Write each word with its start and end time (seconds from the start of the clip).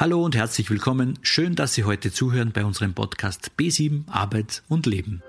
Hallo 0.00 0.24
und 0.24 0.34
herzlich 0.34 0.70
willkommen. 0.70 1.18
Schön, 1.20 1.56
dass 1.56 1.74
Sie 1.74 1.84
heute 1.84 2.10
zuhören 2.10 2.52
bei 2.52 2.64
unserem 2.64 2.94
Podcast 2.94 3.50
B7 3.58 4.08
Arbeit 4.08 4.62
und 4.66 4.86
Leben. 4.86 5.22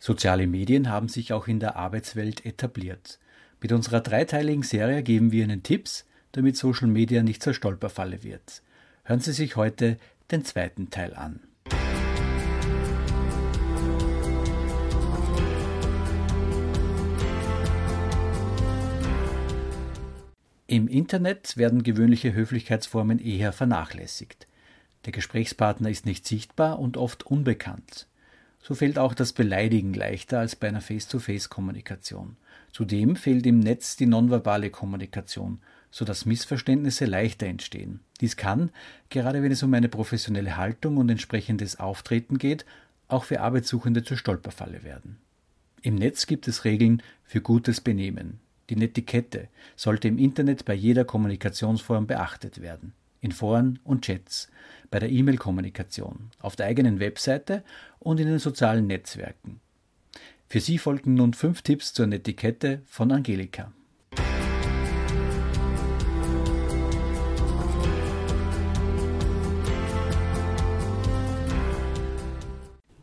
Soziale 0.00 0.48
Medien 0.48 0.90
haben 0.90 1.08
sich 1.08 1.32
auch 1.32 1.46
in 1.46 1.60
der 1.60 1.76
Arbeitswelt 1.76 2.44
etabliert. 2.44 3.20
Mit 3.60 3.70
unserer 3.70 4.00
dreiteiligen 4.00 4.64
Serie 4.64 5.04
geben 5.04 5.30
wir 5.30 5.44
Ihnen 5.44 5.62
Tipps, 5.62 6.04
damit 6.32 6.56
Social 6.56 6.88
Media 6.88 7.22
nicht 7.22 7.44
zur 7.44 7.54
Stolperfalle 7.54 8.24
wird. 8.24 8.60
Hören 9.04 9.20
Sie 9.20 9.32
sich 9.32 9.54
heute 9.54 9.98
den 10.32 10.44
zweiten 10.44 10.90
Teil 10.90 11.14
an. 11.14 11.45
Im 20.68 20.88
Internet 20.88 21.56
werden 21.56 21.84
gewöhnliche 21.84 22.34
Höflichkeitsformen 22.34 23.20
eher 23.20 23.52
vernachlässigt. 23.52 24.48
Der 25.04 25.12
Gesprächspartner 25.12 25.90
ist 25.90 26.06
nicht 26.06 26.26
sichtbar 26.26 26.80
und 26.80 26.96
oft 26.96 27.24
unbekannt. 27.24 28.08
So 28.60 28.74
fällt 28.74 28.98
auch 28.98 29.14
das 29.14 29.32
Beleidigen 29.32 29.94
leichter 29.94 30.40
als 30.40 30.56
bei 30.56 30.66
einer 30.66 30.80
Face-to-Face-Kommunikation. 30.80 32.36
Zudem 32.72 33.14
fehlt 33.14 33.46
im 33.46 33.60
Netz 33.60 33.94
die 33.94 34.06
nonverbale 34.06 34.70
Kommunikation, 34.70 35.60
sodass 35.92 36.26
Missverständnisse 36.26 37.04
leichter 37.04 37.46
entstehen. 37.46 38.00
Dies 38.20 38.36
kann, 38.36 38.70
gerade 39.08 39.44
wenn 39.44 39.52
es 39.52 39.62
um 39.62 39.72
eine 39.72 39.88
professionelle 39.88 40.56
Haltung 40.56 40.96
und 40.96 41.08
entsprechendes 41.08 41.78
Auftreten 41.78 42.38
geht, 42.38 42.66
auch 43.06 43.22
für 43.22 43.40
Arbeitssuchende 43.40 44.02
zur 44.02 44.16
Stolperfalle 44.16 44.82
werden. 44.82 45.18
Im 45.82 45.94
Netz 45.94 46.26
gibt 46.26 46.48
es 46.48 46.64
Regeln 46.64 47.04
für 47.22 47.40
gutes 47.40 47.80
Benehmen. 47.80 48.40
Die 48.68 48.76
Netiquette 48.76 49.48
sollte 49.76 50.08
im 50.08 50.18
Internet 50.18 50.64
bei 50.64 50.74
jeder 50.74 51.04
Kommunikationsform 51.04 52.06
beachtet 52.06 52.60
werden. 52.60 52.94
In 53.20 53.30
Foren 53.30 53.78
und 53.84 54.04
Chats, 54.04 54.50
bei 54.90 54.98
der 54.98 55.10
E-Mail-Kommunikation, 55.10 56.30
auf 56.40 56.56
der 56.56 56.66
eigenen 56.66 56.98
Webseite 56.98 57.62
und 58.00 58.18
in 58.18 58.26
den 58.26 58.38
sozialen 58.40 58.86
Netzwerken. 58.86 59.60
Für 60.48 60.60
Sie 60.60 60.78
folgen 60.78 61.14
nun 61.14 61.32
fünf 61.32 61.62
Tipps 61.62 61.92
zur 61.92 62.06
Netiquette 62.06 62.82
von 62.86 63.12
Angelika. 63.12 63.72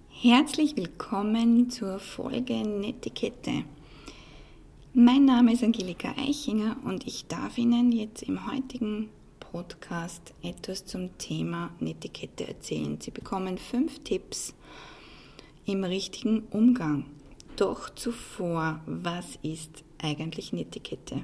Herzlich 0.09 0.77
willkommen 0.77 1.69
zur 1.69 1.99
Folge 1.99 2.53
Netiquette. 2.53 3.63
Mein 4.95 5.25
Name 5.25 5.53
ist 5.53 5.63
Angelika 5.63 6.13
Eichinger 6.19 6.77
und 6.85 7.07
ich 7.07 7.25
darf 7.25 7.57
Ihnen 7.57 7.91
jetzt 7.91 8.21
im 8.21 8.51
heutigen 8.51 9.09
Podcast 9.39 10.35
etwas 10.43 10.85
zum 10.85 11.17
Thema 11.17 11.71
Netiquette 11.79 12.47
erzählen. 12.47 13.01
Sie 13.01 13.09
bekommen 13.09 13.57
fünf 13.57 14.03
Tipps 14.03 14.53
im 15.65 15.83
richtigen 15.83 16.43
Umgang. 16.51 17.07
Doch 17.55 17.89
zuvor, 17.89 18.81
was 18.85 19.39
ist 19.41 19.83
eigentlich 19.97 20.53
Netiquette? 20.53 21.23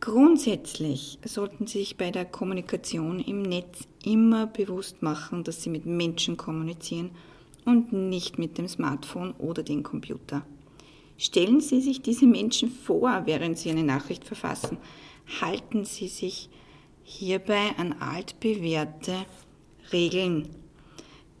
Grundsätzlich 0.00 1.20
sollten 1.24 1.68
Sie 1.68 1.78
sich 1.78 1.96
bei 1.96 2.10
der 2.10 2.24
Kommunikation 2.24 3.20
im 3.20 3.42
Netz 3.42 3.86
immer 4.04 4.48
bewusst 4.48 5.00
machen, 5.00 5.44
dass 5.44 5.62
Sie 5.62 5.70
mit 5.70 5.86
Menschen 5.86 6.36
kommunizieren 6.36 7.12
und 7.64 7.92
nicht 7.92 8.36
mit 8.36 8.58
dem 8.58 8.66
Smartphone 8.66 9.30
oder 9.38 9.62
dem 9.62 9.84
Computer. 9.84 10.44
Stellen 11.18 11.60
Sie 11.60 11.80
sich 11.80 12.02
diese 12.02 12.26
Menschen 12.26 12.70
vor, 12.70 13.22
während 13.26 13.58
Sie 13.58 13.70
eine 13.70 13.84
Nachricht 13.84 14.24
verfassen. 14.24 14.78
Halten 15.40 15.84
Sie 15.84 16.08
sich 16.08 16.48
hierbei 17.04 17.72
an 17.76 17.94
altbewährte 18.00 19.26
Regeln, 19.92 20.48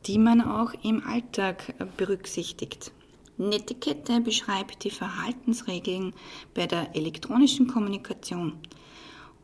die 0.06 0.18
man 0.18 0.40
auch 0.40 0.72
im 0.82 1.02
Alltag 1.06 1.74
berücksichtigt. 1.96 2.92
Netiquette 3.38 4.20
beschreibt 4.20 4.84
die 4.84 4.90
Verhaltensregeln 4.90 6.12
bei 6.54 6.66
der 6.66 6.94
elektronischen 6.94 7.66
Kommunikation. 7.66 8.54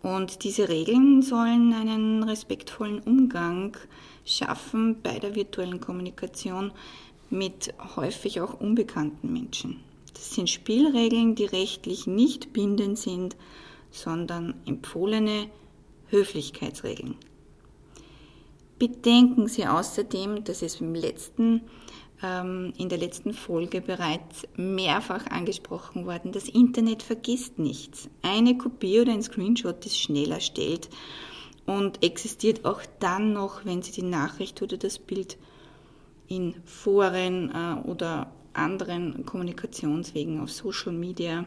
Und 0.03 0.45
diese 0.45 0.69
Regeln 0.69 1.23
sollen 1.23 1.73
einen 1.73 2.23
respektvollen 2.23 3.01
Umgang 3.01 3.77
schaffen 4.25 5.01
bei 5.03 5.19
der 5.19 5.35
virtuellen 5.35 5.81
Kommunikation 5.81 6.71
mit 7.31 7.75
häufig 7.97 8.41
auch 8.41 8.61
unbekannten 8.61 9.33
Menschen. 9.33 9.88
Das 10.19 10.35
sind 10.35 10.51
Spielregeln, 10.51 11.37
die 11.37 11.45
rechtlich 11.45 12.09
nicht 12.09 12.53
bindend 12.53 12.99
sind, 12.99 13.37
sondern 13.93 14.55
empfohlene 14.67 15.49
Höflichkeitsregeln. 16.09 17.15
Bedenken 18.81 19.47
Sie 19.47 19.65
außerdem, 19.67 20.43
dass 20.43 20.63
es 20.63 20.81
im 20.81 20.95
letzten, 20.95 21.63
ähm, 22.21 22.73
in 22.77 22.89
der 22.89 22.99
letzten 22.99 23.33
Folge 23.33 23.81
bereits 23.81 24.47
mehrfach 24.57 25.27
angesprochen 25.29 26.05
worden, 26.05 26.33
das 26.33 26.49
Internet 26.49 27.05
vergisst 27.05 27.61
nichts. 27.61 28.11
Eine 28.23 28.59
Kopie 28.59 29.01
oder 29.01 29.13
ein 29.13 29.23
Screenshot 29.23 29.87
ist 29.87 30.01
schnell 30.01 30.33
erstellt 30.33 30.89
und 31.65 32.03
existiert 32.03 32.65
auch 32.65 32.83
dann 32.99 33.33
noch, 33.33 33.65
wenn 33.65 33.83
Sie 33.83 33.93
die 33.93 34.03
Nachricht 34.03 34.63
oder 34.63 34.79
das 34.79 34.99
Bild 34.99 35.39
in 36.27 36.57
Foren 36.65 37.53
äh, 37.55 37.89
oder 37.89 38.33
anderen 38.59 39.25
Kommunikationswegen 39.25 40.41
auf 40.41 40.51
Social 40.51 40.93
Media 40.93 41.45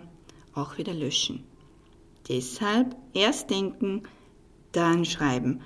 auch 0.54 0.78
wieder 0.78 0.94
löschen. 0.94 1.44
Deshalb 2.28 2.96
erst 3.14 3.50
denken, 3.50 4.04
dann 4.72 5.06
schreiben 5.06 5.62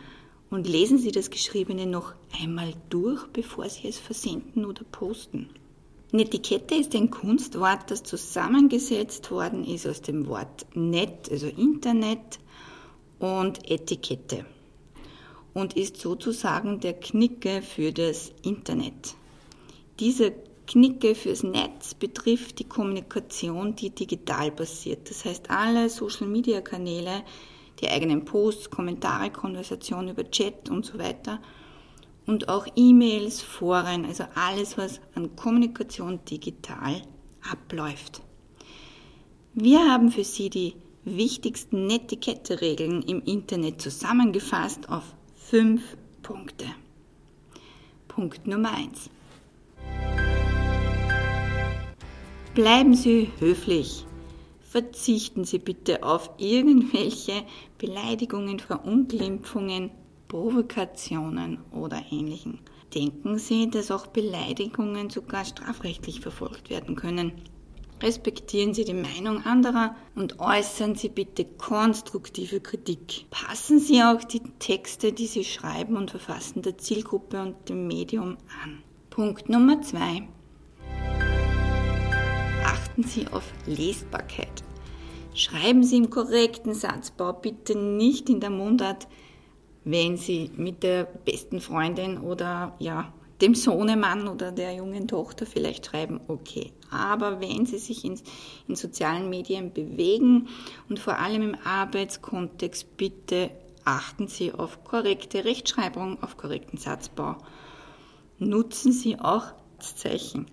und 0.50 0.68
lesen 0.68 0.98
Sie 0.98 1.12
das 1.12 1.30
Geschriebene 1.30 1.86
noch 1.86 2.14
einmal 2.42 2.74
durch, 2.90 3.28
bevor 3.28 3.70
Sie 3.70 3.88
es 3.88 4.00
versenden 4.00 4.66
oder 4.66 4.84
posten. 4.84 5.50
Netiquette 6.12 6.76
ist 6.76 6.96
ein 6.96 7.12
Kunstwort, 7.12 7.92
das 7.92 8.04
zusammengesetzt 8.04 9.32
worden 9.32 9.66
ist 9.66 9.86
aus 9.88 10.02
dem 10.02 10.28
Wort 10.28 10.66
Net, 10.74 11.30
also 11.30 11.48
Internet, 11.48 12.40
und 13.20 13.70
Etikette 13.70 14.46
und 15.54 15.76
ist 15.76 15.98
sozusagen 15.98 16.80
der 16.82 16.94
Knicke 16.94 17.62
für 17.62 17.92
das 17.92 18.32
Internet. 18.44 19.16
Dieser 20.00 20.32
Knicke 20.68 21.16
fürs 21.16 21.44
Netz 21.44 21.94
betrifft 21.94 22.60
die 22.60 22.64
Kommunikation, 22.64 23.76
die 23.76 23.90
digital 23.90 24.52
passiert. 24.52 25.10
Das 25.10 25.26
heißt, 25.26 25.50
alle 25.50 25.90
Social-Media-Kanäle, 25.90 27.24
die 27.82 27.90
eigenen 27.90 28.26
Posts, 28.26 28.70
Kommentare, 28.70 29.30
Konversationen 29.30 30.10
über 30.10 30.30
Chat 30.30 30.70
und 30.70 30.86
so 30.86 30.98
weiter 30.98 31.42
und 32.26 32.50
auch 32.50 32.68
E-Mails, 32.76 33.42
Foren, 33.42 34.06
also 34.06 34.26
alles, 34.36 34.78
was 34.78 35.00
an 35.14 35.36
Kommunikation 35.36 36.20
digital 36.26 37.02
abläuft. 37.52 38.22
Wir 39.54 39.80
haben 39.80 40.12
für 40.12 40.24
Sie 40.24 40.50
die 40.50 40.74
wichtigsten 41.04 41.86
Netiquette-Regeln 41.86 43.04
im 43.04 43.22
Internet 43.22 43.82
zusammengefasst 43.82 44.90
auf 44.90 45.04
fünf 45.36 45.82
Punkte. 46.24 46.66
Punkt 48.08 48.48
Nummer 48.48 48.74
eins. 48.74 49.10
Bleiben 52.56 52.94
Sie 52.94 53.32
höflich. 53.40 54.06
Verzichten 54.62 55.44
Sie 55.44 55.60
bitte 55.60 56.04
auf 56.04 56.30
irgendwelche 56.38 57.44
Beleidigungen, 57.78 58.60
Verunglimpfungen, 58.60 59.92
Provokationen 60.30 61.60
oder 61.74 62.02
ähnlichen. 62.12 62.60
Denken 62.94 63.40
Sie, 63.40 63.70
dass 63.70 63.92
auch 63.92 64.08
Beleidigungen 64.08 65.10
sogar 65.10 65.44
strafrechtlich 65.44 66.22
verfolgt 66.22 66.70
werden 66.70 66.96
können. 66.96 67.34
Respektieren 68.02 68.74
Sie 68.74 68.86
die 68.86 68.94
Meinung 68.94 69.44
anderer 69.44 69.98
und 70.16 70.40
äußern 70.40 70.96
Sie 70.96 71.10
bitte 71.10 71.44
konstruktive 71.44 72.62
Kritik. 72.62 73.26
Passen 73.32 73.80
Sie 73.80 74.02
auch 74.02 74.24
die 74.24 74.42
Texte, 74.60 75.12
die 75.12 75.28
Sie 75.28 75.44
schreiben 75.44 75.98
und 75.98 76.12
verfassen, 76.12 76.62
der 76.62 76.78
Zielgruppe 76.78 77.42
und 77.42 77.68
dem 77.68 77.86
Medium 77.88 78.38
an. 78.64 78.82
Punkt 79.10 79.50
Nummer 79.50 79.82
zwei 79.82 80.26
achten 82.96 83.04
Sie 83.04 83.28
auf 83.28 83.44
Lesbarkeit. 83.66 84.64
Schreiben 85.34 85.84
Sie 85.84 85.98
im 85.98 86.10
korrekten 86.10 86.74
Satzbau, 86.74 87.34
bitte 87.34 87.78
nicht 87.78 88.30
in 88.30 88.40
der 88.40 88.50
Mundart, 88.50 89.10
wenn 89.84 90.16
Sie 90.16 90.50
mit 90.56 90.82
der 90.82 91.04
besten 91.04 91.60
Freundin 91.60 92.18
oder 92.18 92.74
ja, 92.80 93.14
dem 93.42 93.54
Sohnemann 93.54 94.30
oder 94.30 94.54
der 94.54 94.74
jungen 94.76 95.10
Tochter 95.10 95.46
vielleicht 95.46 95.88
schreiben, 95.88 96.22
okay. 96.30 96.72
Aber 96.90 97.42
wenn 97.42 97.66
Sie 97.66 97.80
sich 97.80 98.06
in, 98.06 98.18
in 98.70 98.76
sozialen 98.78 99.30
Medien 99.30 99.74
bewegen 99.74 100.48
und 100.88 100.98
vor 100.98 101.20
allem 101.20 101.42
im 101.42 101.58
Arbeitskontext, 101.66 102.96
bitte 102.96 103.52
achten 103.84 104.30
Sie 104.30 104.54
auf 104.54 104.86
korrekte 104.86 105.44
Rechtschreibung, 105.44 106.24
auf 106.24 106.38
korrekten 106.38 106.78
Satzbau. 106.78 107.36
Nutzen 108.40 108.94
Sie 108.94 109.20
auch 109.20 109.48
das 109.80 109.98
Zeichen. 109.98 110.46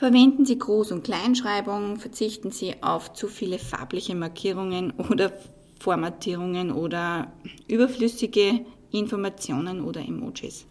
Verwenden 0.00 0.46
Sie 0.46 0.56
Groß- 0.56 0.94
und 0.94 1.04
Kleinschreibung, 1.04 1.98
verzichten 1.98 2.50
Sie 2.50 2.82
auf 2.82 3.12
zu 3.12 3.28
viele 3.28 3.58
farbliche 3.58 4.14
Markierungen 4.14 4.92
oder 5.10 5.30
Formatierungen 5.78 6.72
oder 6.72 7.30
überflüssige 7.68 8.64
Informationen 8.92 9.82
oder 9.84 10.00
Emojis. 10.00 10.64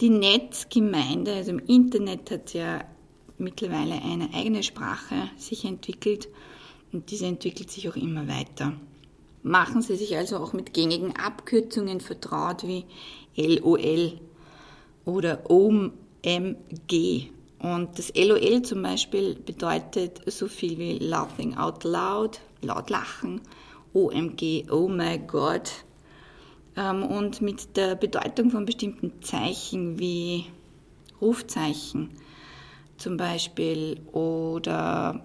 Die 0.00 0.10
Netzgemeinde, 0.10 1.34
also 1.34 1.52
im 1.52 1.60
Internet, 1.60 2.28
hat 2.32 2.54
ja 2.54 2.80
mittlerweile 3.38 4.02
eine 4.02 4.34
eigene 4.34 4.64
Sprache 4.64 5.14
sich 5.36 5.64
entwickelt 5.64 6.26
und 6.92 7.12
diese 7.12 7.26
entwickelt 7.26 7.70
sich 7.70 7.88
auch 7.88 7.94
immer 7.94 8.26
weiter. 8.26 8.72
Machen 9.44 9.80
Sie 9.80 9.94
sich 9.94 10.16
also 10.16 10.38
auch 10.38 10.52
mit 10.54 10.74
gängigen 10.74 11.14
Abkürzungen 11.14 12.00
vertraut 12.00 12.66
wie 12.66 12.84
LOL 13.36 14.18
oder 15.04 15.48
OMG. 15.48 17.30
Und 17.58 17.98
das 17.98 18.12
LOL 18.14 18.62
zum 18.62 18.82
Beispiel 18.82 19.34
bedeutet 19.34 20.20
so 20.30 20.46
viel 20.46 20.78
wie 20.78 20.98
Laughing 20.98 21.56
Out 21.56 21.84
Loud, 21.84 22.40
laut 22.62 22.90
lachen, 22.90 23.40
OMG, 23.94 24.70
Oh 24.70 24.88
my 24.88 25.18
God. 25.18 25.70
Ähm, 26.76 27.02
und 27.02 27.40
mit 27.40 27.76
der 27.76 27.94
Bedeutung 27.94 28.50
von 28.50 28.66
bestimmten 28.66 29.22
Zeichen 29.22 29.98
wie 29.98 30.46
Rufzeichen 31.20 32.10
zum 32.98 33.16
Beispiel 33.16 34.00
oder 34.12 35.22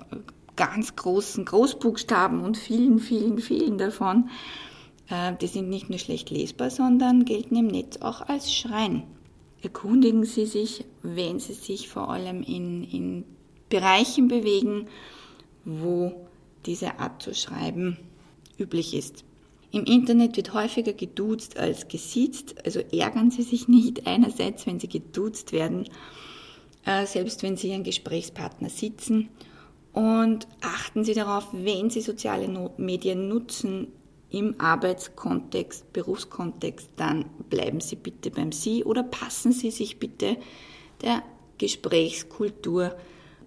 ganz 0.56 0.95
großen 0.95 1.45
Großbuchstaben 1.45 2.42
und 2.42 2.57
vielen, 2.57 3.00
vielen, 3.00 3.39
vielen 3.39 3.78
davon, 3.78 4.30
äh, 5.10 5.33
die 5.39 5.48
sind 5.48 5.69
nicht 5.69 5.89
nur 5.89 6.00
schlecht 6.00 6.30
lesbar, 6.30 6.69
sondern 6.69 7.25
gelten 7.25 7.56
im 7.56 7.68
Netz 7.68 7.98
auch 7.98 8.22
als 8.22 8.54
Schreien. 8.54 9.04
Erkundigen 9.62 10.25
Sie 10.25 10.46
sich, 10.46 10.86
wenn 11.04 11.40
Sie 11.40 11.54
sich 11.54 11.88
vor 11.88 12.10
allem 12.10 12.42
in, 12.42 12.84
in 12.84 13.25
Bereichen 13.69 14.28
bewegen, 14.28 14.88
wo 15.66 16.28
diese 16.66 17.00
Art 17.00 17.22
zu 17.22 17.34
schreiben 17.34 17.98
üblich 18.58 18.94
ist. 18.94 19.24
Im 19.72 19.86
Internet 19.86 20.36
wird 20.36 20.54
häufiger 20.54 20.94
geduzt 20.94 21.58
als 21.58 21.88
gesiezt, 21.88 22.56
also 22.66 22.80
ärgern 22.92 23.31
Sie 23.31 23.44
sich 23.44 23.68
nicht 23.68 24.08
einerseits, 24.08 24.66
wenn 24.66 24.80
Sie 24.80 24.90
geduzt 24.90 25.54
werden, 25.54 25.88
äh, 26.86 27.06
selbst 27.06 27.44
wenn 27.44 27.56
Sie 27.56 27.69
Ihren 27.69 27.84
Gesprächspartner 27.84 28.69
sitzen. 28.69 29.30
Und 29.94 30.48
achten 30.62 31.04
Sie 31.04 31.14
darauf, 31.14 31.50
wenn 31.52 31.90
Sie 31.90 32.02
soziale 32.02 32.48
Medien 32.78 33.28
nutzen 33.28 33.88
im 34.31 34.56
Arbeitskontext, 34.60 35.92
Berufskontext, 35.94 36.89
dann 36.95 37.25
bleiben 37.50 37.81
Sie 37.81 37.95
bitte 37.95 38.31
beim 38.31 38.51
Sie 38.51 38.83
oder 38.83 39.04
passen 39.04 39.51
Sie 39.51 39.72
sich 39.72 40.00
bitte 40.00 40.38
der 41.01 41.22
Gesprächskultur 41.57 42.95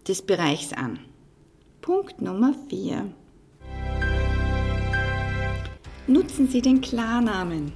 des 0.07 0.23
Bereichs 0.23 0.73
an. 0.73 1.01
Punkt 1.81 2.21
Nummer 2.21 2.55
4. 2.69 3.13
Nutzen 6.07 6.49
Sie 6.49 6.61
den 6.61 6.81
Klarnamen. 6.83 7.73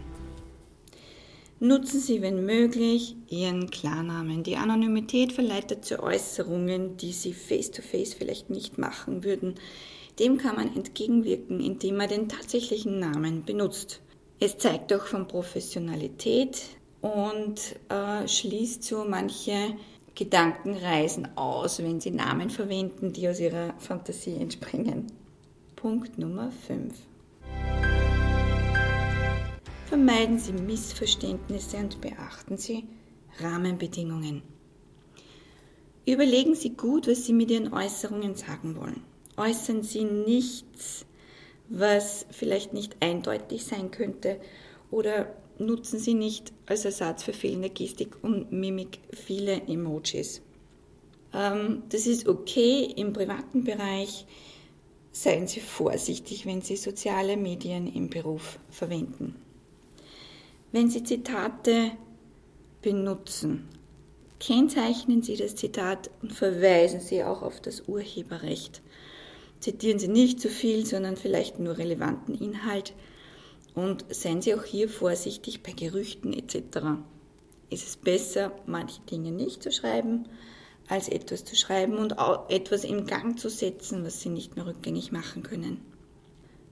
Nutzen 1.60 1.98
Sie, 1.98 2.22
wenn 2.22 2.46
möglich, 2.46 3.16
Ihren 3.28 3.68
Klarnamen. 3.70 4.44
Die 4.44 4.56
Anonymität 4.56 5.32
verleitet 5.32 5.84
zu 5.84 6.00
Äußerungen, 6.00 6.96
die 6.98 7.12
Sie 7.12 7.32
face-to-face 7.32 8.12
-face 8.12 8.16
vielleicht 8.16 8.50
nicht 8.50 8.78
machen 8.78 9.24
würden. 9.24 9.54
Dem 10.18 10.36
kann 10.36 10.56
man 10.56 10.74
entgegenwirken, 10.74 11.60
indem 11.60 11.96
man 11.96 12.08
den 12.08 12.28
tatsächlichen 12.28 12.98
Namen 12.98 13.44
benutzt. 13.44 14.00
Es 14.40 14.58
zeigt 14.58 14.92
auch 14.92 15.06
von 15.06 15.28
Professionalität 15.28 16.62
und 17.00 17.76
äh, 17.88 18.26
schließt 18.26 18.82
so 18.82 19.04
manche 19.04 19.76
Gedankenreisen 20.16 21.36
aus, 21.36 21.78
wenn 21.78 22.00
Sie 22.00 22.10
Namen 22.10 22.50
verwenden, 22.50 23.12
die 23.12 23.28
aus 23.28 23.38
Ihrer 23.38 23.74
Fantasie 23.78 24.34
entspringen. 24.34 25.06
Punkt 25.76 26.18
Nummer 26.18 26.50
5. 26.66 26.94
Vermeiden 29.86 30.40
Sie 30.40 30.52
Missverständnisse 30.52 31.76
und 31.76 32.00
beachten 32.00 32.56
Sie 32.56 32.84
Rahmenbedingungen. 33.40 34.42
Überlegen 36.04 36.56
Sie 36.56 36.70
gut, 36.70 37.06
was 37.06 37.24
Sie 37.24 37.32
mit 37.32 37.52
Ihren 37.52 37.72
Äußerungen 37.72 38.34
sagen 38.34 38.76
wollen. 38.76 39.07
Äußern 39.38 39.82
Sie 39.82 40.04
nichts, 40.04 41.06
was 41.68 42.26
vielleicht 42.30 42.72
nicht 42.72 42.96
eindeutig 43.00 43.64
sein 43.64 43.90
könnte 43.90 44.40
oder 44.90 45.32
nutzen 45.58 45.98
Sie 45.98 46.14
nicht 46.14 46.52
als 46.66 46.84
Ersatz 46.84 47.22
für 47.22 47.32
fehlende 47.32 47.70
Gestik 47.70 48.16
und 48.22 48.52
Mimik 48.52 48.98
viele 49.12 49.62
Emojis. 49.68 50.42
Ähm, 51.32 51.82
das 51.88 52.06
ist 52.06 52.26
okay 52.28 52.92
im 52.96 53.12
privaten 53.12 53.64
Bereich. 53.64 54.26
Seien 55.12 55.46
Sie 55.46 55.60
vorsichtig, 55.60 56.46
wenn 56.46 56.62
Sie 56.62 56.76
soziale 56.76 57.36
Medien 57.36 57.92
im 57.92 58.08
Beruf 58.08 58.58
verwenden. 58.70 59.36
Wenn 60.72 60.90
Sie 60.90 61.02
Zitate 61.02 61.92
benutzen, 62.82 63.68
kennzeichnen 64.38 65.22
Sie 65.22 65.36
das 65.36 65.56
Zitat 65.56 66.10
und 66.22 66.32
verweisen 66.32 67.00
Sie 67.00 67.24
auch 67.24 67.42
auf 67.42 67.60
das 67.60 67.88
Urheberrecht. 67.88 68.82
Zitieren 69.60 69.98
Sie 69.98 70.08
nicht 70.08 70.40
zu 70.40 70.48
viel, 70.48 70.86
sondern 70.86 71.16
vielleicht 71.16 71.58
nur 71.58 71.78
relevanten 71.78 72.34
Inhalt 72.34 72.94
und 73.74 74.04
seien 74.10 74.40
Sie 74.40 74.54
auch 74.54 74.64
hier 74.64 74.88
vorsichtig 74.88 75.62
bei 75.62 75.72
Gerüchten 75.72 76.32
etc. 76.32 76.80
Ist 77.70 77.86
es 77.86 77.96
besser, 77.96 78.52
manche 78.66 79.00
Dinge 79.02 79.32
nicht 79.32 79.62
zu 79.62 79.72
schreiben, 79.72 80.28
als 80.88 81.08
etwas 81.08 81.44
zu 81.44 81.54
schreiben 81.56 81.96
und 81.96 82.18
auch 82.18 82.48
etwas 82.48 82.84
in 82.84 83.06
Gang 83.06 83.38
zu 83.38 83.50
setzen, 83.50 84.04
was 84.04 84.20
Sie 84.20 84.30
nicht 84.30 84.56
mehr 84.56 84.66
rückgängig 84.66 85.12
machen 85.12 85.42
können. 85.42 85.80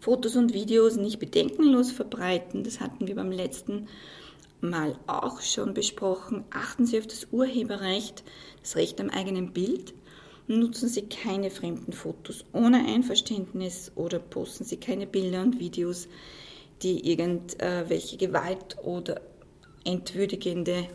Fotos 0.00 0.36
und 0.36 0.54
Videos 0.54 0.96
nicht 0.96 1.18
bedenkenlos 1.18 1.90
verbreiten. 1.90 2.62
Das 2.64 2.80
hatten 2.80 3.08
wir 3.08 3.16
beim 3.16 3.32
letzten 3.32 3.88
Mal 4.60 4.98
auch 5.06 5.40
schon 5.40 5.74
besprochen. 5.74 6.44
Achten 6.50 6.86
Sie 6.86 6.98
auf 6.98 7.06
das 7.06 7.28
Urheberrecht, 7.30 8.22
das 8.62 8.76
Recht 8.76 9.00
am 9.00 9.10
eigenen 9.10 9.52
Bild. 9.52 9.94
Nutzen 10.48 10.88
Sie 10.88 11.02
keine 11.02 11.50
fremden 11.50 11.92
Fotos 11.92 12.44
ohne 12.52 12.86
Einverständnis 12.86 13.90
oder 13.96 14.18
posten 14.18 14.64
Sie 14.64 14.76
keine 14.76 15.06
Bilder 15.06 15.42
und 15.42 15.58
Videos, 15.58 16.08
die 16.82 17.10
irgendwelche 17.10 18.16
Gewalt 18.16 18.76
oder 18.82 19.20
entwürdigende 19.84 20.86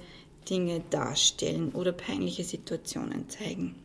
Dinge 0.49 0.81
darstellen 0.89 1.71
oder 1.73 1.91
peinliche 1.91 2.43
Situationen 2.43 3.29
zeigen. 3.29 3.75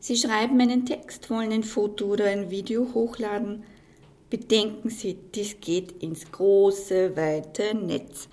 Sie 0.00 0.16
schreiben 0.16 0.60
einen 0.60 0.84
Text, 0.84 1.30
wollen 1.30 1.52
ein 1.52 1.62
Foto 1.62 2.06
oder 2.06 2.26
ein 2.26 2.50
Video 2.50 2.92
hochladen, 2.92 3.64
Bedenken 4.34 4.90
Sie, 4.90 5.16
dies 5.32 5.60
geht 5.60 6.02
ins 6.02 6.32
große, 6.32 7.16
weite 7.16 7.72
Netz. 7.72 8.28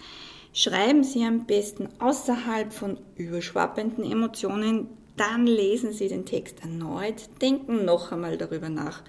Schreiben 0.51 1.03
Sie 1.03 1.23
am 1.23 1.45
besten 1.45 1.89
außerhalb 1.99 2.73
von 2.73 2.97
überschwappenden 3.17 4.11
Emotionen, 4.11 4.87
dann 5.17 5.45
lesen 5.45 5.93
Sie 5.93 6.07
den 6.07 6.25
Text 6.25 6.61
erneut, 6.61 7.29
denken 7.41 7.85
noch 7.85 8.11
einmal 8.11 8.37
darüber 8.37 8.69
nach 8.69 9.03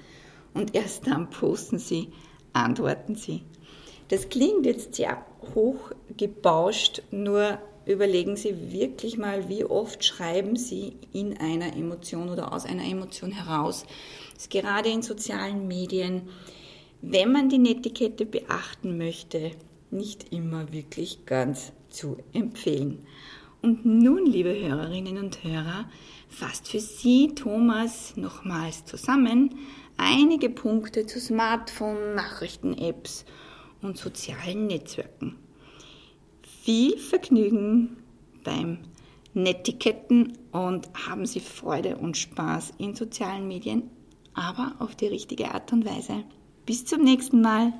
und 0.55 0.75
erst 0.75 1.07
dann 1.07 1.31
posten 1.31 1.79
Sie, 1.79 2.09
antworten 2.53 3.15
Sie. 3.15 3.43
Das 4.09 4.29
klingt 4.29 4.67
jetzt 4.67 4.95
sehr 4.95 5.25
hochgebauscht, 5.55 7.03
nur 7.11 7.59
überlegen 7.87 8.37
Sie 8.37 8.73
wirklich 8.73 9.17
mal, 9.17 9.49
wie 9.49 9.65
oft 9.65 10.05
schreiben 10.05 10.57
Sie 10.57 10.97
in 11.13 11.39
einer 11.39 11.75
Emotion 11.77 12.29
oder 12.29 12.53
aus 12.53 12.67
einer 12.67 12.85
Emotion 12.85 13.33
heraus. 13.33 13.85
Das 14.35 14.45
ist 14.45 14.51
gerade 14.51 14.91
in 14.91 15.03
sozialen 15.03 15.67
Medien 15.67 16.29
wenn 17.03 17.33
man 17.33 17.49
die 17.49 17.59
Netiquette 17.59 18.25
beachten 18.25 18.97
möchte, 18.97 19.51
nicht 19.91 20.33
immer 20.33 20.73
wirklich 20.73 21.27
ganz 21.27 21.73
zu 21.91 22.17
empfehlen. 22.33 23.05
Und 23.63 23.87
nun, 23.87 24.27
liebe 24.27 24.53
Hörerinnen 24.53 25.19
und 25.19 25.45
Hörer, 25.45 25.89
fasst 26.29 26.67
für 26.67 26.81
Sie 26.81 27.29
Thomas 27.37 28.17
nochmals 28.17 28.85
zusammen 28.87 29.55
einige 29.97 30.51
Punkte 30.51 31.07
zu 31.07 31.21
Smartphone, 31.21 32.17
Nachrichten-Apps 32.17 33.25
und 33.81 33.97
sozialen 33.97 34.67
Netzwerken. 34.67 35.37
Viel 36.43 36.99
Vergnügen 36.99 37.99
beim 38.43 38.79
Netiketten 39.33 40.37
und 40.51 40.89
haben 41.07 41.25
Sie 41.25 41.41
Freude 41.41 41.99
und 41.99 42.17
Spaß 42.17 42.73
in 42.79 42.97
sozialen 42.97 43.47
Medien, 43.47 43.91
aber 44.35 44.75
auf 44.81 44.97
die 44.97 45.07
richtige 45.07 45.55
Art 45.55 45.73
und 45.73 45.85
Weise. 45.85 46.25
Bis 46.67 46.85
zum 46.85 47.03
nächsten 47.03 47.41
Mal. 47.41 47.73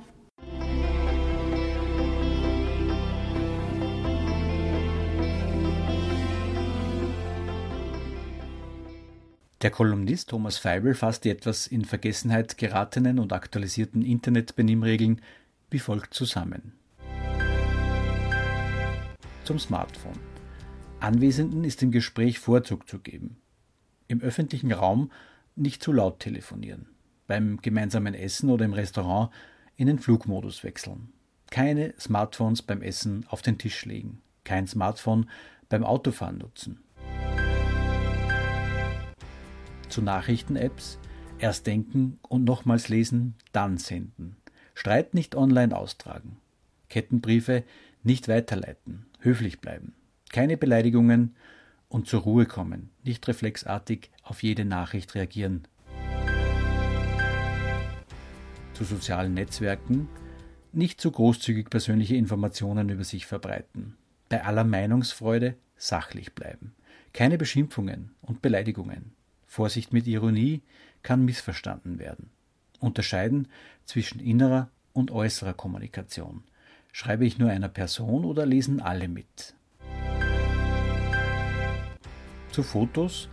Der 9.63 9.71
Kolumnist 9.71 10.29
Thomas 10.29 10.57
Feibel 10.57 10.93
fasst 10.93 11.23
die 11.23 11.29
etwas 11.29 11.67
in 11.67 11.85
Vergessenheit 11.85 12.57
geratenen 12.57 13.17
und 13.17 13.31
aktualisierten 13.31 14.01
Internetbenimmregeln 14.01 15.21
wie 15.69 15.79
folgt 15.79 16.13
zusammen. 16.13 16.73
Zum 19.45 19.59
Smartphone. 19.59 20.19
Anwesenden 20.99 21.63
ist 21.63 21.81
im 21.81 21.91
Gespräch 21.91 22.39
Vorzug 22.39 22.89
zu 22.89 22.99
geben. 22.99 23.37
Im 24.09 24.19
öffentlichen 24.19 24.73
Raum 24.73 25.13
nicht 25.55 25.81
zu 25.81 25.93
laut 25.93 26.19
telefonieren. 26.19 26.89
Beim 27.27 27.61
gemeinsamen 27.61 28.15
Essen 28.15 28.49
oder 28.49 28.65
im 28.65 28.73
Restaurant 28.73 29.31
in 29.77 29.87
den 29.87 29.99
Flugmodus 29.99 30.65
wechseln. 30.65 31.13
Keine 31.51 31.93
Smartphones 31.97 32.63
beim 32.63 32.81
Essen 32.81 33.25
auf 33.29 33.41
den 33.41 33.57
Tisch 33.57 33.85
legen. 33.85 34.21
Kein 34.43 34.67
Smartphone 34.67 35.29
beim 35.69 35.85
Autofahren 35.85 36.39
nutzen. 36.39 36.82
Zu 39.93 40.01
Nachrichten-Apps 40.01 40.97
erst 41.37 41.67
denken 41.67 42.17
und 42.27 42.45
nochmals 42.45 42.89
lesen, 42.89 43.35
dann 43.51 43.77
senden. 43.77 44.37
Streit 44.73 45.13
nicht 45.13 45.35
online 45.35 45.77
austragen. 45.77 46.37
Kettenbriefe 46.89 47.63
nicht 48.01 48.27
weiterleiten. 48.27 49.05
Höflich 49.19 49.61
bleiben. 49.61 49.93
Keine 50.31 50.57
Beleidigungen 50.57 51.35
und 51.89 52.07
zur 52.07 52.21
Ruhe 52.21 52.47
kommen. 52.47 52.89
Nicht 53.03 53.27
reflexartig 53.27 54.09
auf 54.23 54.41
jede 54.41 54.65
Nachricht 54.65 55.13
reagieren. 55.13 55.67
Zu 58.73 58.83
sozialen 58.83 59.35
Netzwerken 59.35 60.09
nicht 60.71 60.99
zu 61.01 61.11
großzügig 61.11 61.69
persönliche 61.69 62.15
Informationen 62.15 62.89
über 62.89 63.03
sich 63.03 63.27
verbreiten. 63.27 63.95
Bei 64.27 64.43
aller 64.43 64.63
Meinungsfreude 64.63 65.55
sachlich 65.77 66.33
bleiben. 66.33 66.73
Keine 67.13 67.37
Beschimpfungen 67.37 68.09
und 68.23 68.41
Beleidigungen. 68.41 69.13
Vorsicht 69.53 69.93
mit 69.93 70.07
Ironie 70.07 70.63
kann 71.03 71.25
missverstanden 71.25 71.99
werden. 71.99 72.31
Unterscheiden 72.79 73.49
zwischen 73.85 74.19
innerer 74.19 74.71
und 74.93 75.11
äußerer 75.11 75.53
Kommunikation. 75.53 76.43
Schreibe 76.91 77.27
ich 77.27 77.37
nur 77.37 77.51
einer 77.51 77.69
Person 77.69 78.25
oder 78.25 78.47
lesen 78.47 78.81
alle 78.81 79.07
mit? 79.07 79.53
Zu 82.51 82.63
Fotos. 82.63 83.29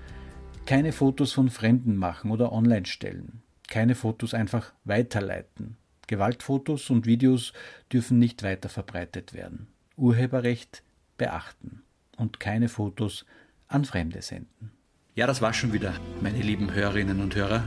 Keine 0.66 0.92
Fotos 0.92 1.32
von 1.32 1.48
Fremden 1.48 1.96
machen 1.96 2.30
oder 2.30 2.52
online 2.52 2.84
stellen. 2.84 3.40
Keine 3.68 3.94
Fotos 3.94 4.34
einfach 4.34 4.74
weiterleiten. 4.84 5.78
Gewaltfotos 6.06 6.90
und 6.90 7.06
Videos 7.06 7.54
dürfen 7.90 8.18
nicht 8.18 8.42
weiter 8.42 8.68
verbreitet 8.68 9.32
werden. 9.32 9.68
Urheberrecht 9.96 10.82
beachten 11.16 11.80
und 12.18 12.40
keine 12.40 12.68
Fotos 12.68 13.24
an 13.68 13.86
Fremde 13.86 14.20
senden. 14.20 14.72
Ja, 15.20 15.26
das 15.26 15.42
war 15.42 15.52
schon 15.52 15.74
wieder, 15.74 15.92
meine 16.22 16.38
lieben 16.38 16.72
Hörerinnen 16.72 17.20
und 17.20 17.34
Hörer. 17.34 17.64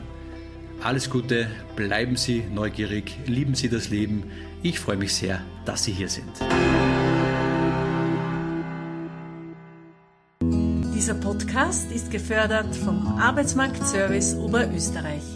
Alles 0.81 1.11
Gute, 1.11 1.51
bleiben 1.75 2.15
Sie 2.15 2.43
neugierig, 2.51 3.15
lieben 3.27 3.53
Sie 3.53 3.69
das 3.69 3.91
Leben. 3.91 4.23
Ich 4.63 4.79
freue 4.79 4.97
mich 4.97 5.13
sehr, 5.13 5.39
dass 5.63 5.83
Sie 5.83 5.91
hier 5.91 6.09
sind. 6.09 6.31
Dieser 10.95 11.13
Podcast 11.13 11.91
ist 11.91 12.09
gefördert 12.09 12.75
vom 12.75 13.19
Arbeitsmarktservice 13.19 14.33
Oberösterreich. 14.33 15.32